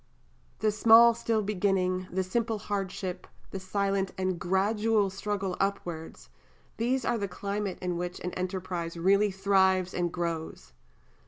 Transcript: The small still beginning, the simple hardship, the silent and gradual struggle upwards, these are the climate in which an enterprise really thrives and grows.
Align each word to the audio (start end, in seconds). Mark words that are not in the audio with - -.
The 0.61 0.71
small 0.71 1.13
still 1.13 1.43
beginning, 1.43 2.07
the 2.11 2.23
simple 2.23 2.57
hardship, 2.57 3.27
the 3.51 3.59
silent 3.59 4.11
and 4.17 4.39
gradual 4.39 5.11
struggle 5.11 5.55
upwards, 5.59 6.27
these 6.77 7.05
are 7.05 7.19
the 7.19 7.27
climate 7.27 7.77
in 7.83 7.97
which 7.97 8.19
an 8.21 8.31
enterprise 8.33 8.97
really 8.97 9.29
thrives 9.29 9.93
and 9.93 10.11
grows. 10.11 10.73